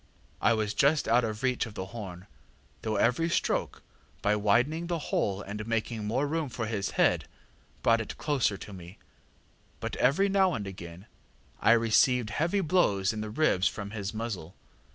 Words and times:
I 0.41 0.53
was 0.53 0.73
just 0.73 1.07
out 1.07 1.23
of 1.23 1.43
reach 1.43 1.67
of 1.67 1.75
the 1.75 1.85
horn, 1.93 2.25
though 2.81 2.95
every 2.95 3.29
stroke, 3.29 3.83
by 4.23 4.35
widening 4.35 4.87
the 4.87 4.97
hole 4.97 5.43
and 5.43 5.67
making 5.67 6.05
more 6.05 6.25
room 6.25 6.49
for 6.49 6.65
his 6.65 6.89
head, 6.97 7.25
brought 7.83 8.01
it 8.01 8.17
closer 8.17 8.57
to 8.57 8.73
me, 8.73 8.97
but 9.79 9.95
every 9.97 10.27
now 10.27 10.55
and 10.55 10.65
again 10.65 11.05
I 11.59 11.73
received 11.73 12.31
heavy 12.31 12.61
blows 12.61 13.13
in 13.13 13.21
the 13.21 13.29
ribs 13.29 13.67
from 13.67 13.91
his 13.91 14.11
muzzle. 14.11 14.55